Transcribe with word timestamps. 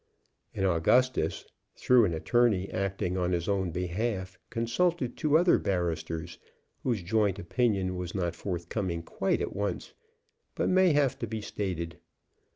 And 0.55 0.65
Augustus, 0.65 1.45
through 1.75 2.05
an 2.05 2.13
attorney 2.15 2.71
acting 2.71 3.17
on 3.17 3.33
his 3.33 3.47
own 3.47 3.69
behalf, 3.69 4.39
consulted 4.49 5.15
two 5.15 5.37
other 5.37 5.59
barristers, 5.59 6.39
whose 6.81 7.03
joint 7.03 7.37
opinion 7.37 7.95
was 7.95 8.15
not 8.15 8.33
forthcoming 8.35 9.03
quite 9.03 9.41
at 9.43 9.55
once, 9.55 9.93
but 10.55 10.69
may 10.69 10.93
have 10.93 11.19
to 11.19 11.27
be 11.27 11.39
stated. 11.39 11.99